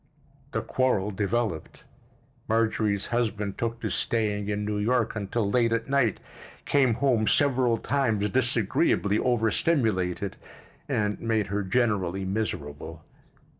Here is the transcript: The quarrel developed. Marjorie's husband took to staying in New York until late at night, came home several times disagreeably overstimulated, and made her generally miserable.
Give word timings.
The 0.51 0.63
quarrel 0.63 1.11
developed. 1.11 1.83
Marjorie's 2.47 3.05
husband 3.13 3.59
took 3.59 3.79
to 3.81 3.91
staying 3.91 4.49
in 4.49 4.65
New 4.65 4.79
York 4.79 5.15
until 5.15 5.47
late 5.47 5.71
at 5.71 5.89
night, 5.89 6.19
came 6.65 6.95
home 6.95 7.27
several 7.27 7.77
times 7.77 8.31
disagreeably 8.31 9.19
overstimulated, 9.19 10.37
and 10.89 11.19
made 11.21 11.45
her 11.53 11.61
generally 11.61 12.25
miserable. 12.25 13.03